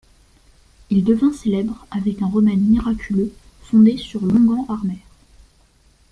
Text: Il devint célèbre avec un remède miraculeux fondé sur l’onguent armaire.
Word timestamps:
Il 0.89 1.03
devint 1.03 1.31
célèbre 1.31 1.85
avec 1.91 2.23
un 2.23 2.27
remède 2.27 2.59
miraculeux 2.67 3.31
fondé 3.61 3.97
sur 3.97 4.25
l’onguent 4.25 4.65
armaire. 4.67 4.97